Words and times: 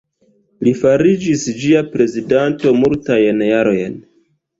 Li 0.67 0.71
fariĝis 0.77 1.43
ĝia 1.63 1.83
prezidanto 1.97 2.73
multajn 2.79 3.45
jarojn. 3.49 4.01